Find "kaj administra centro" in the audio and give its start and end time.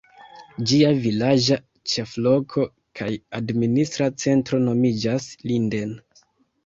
3.01-4.63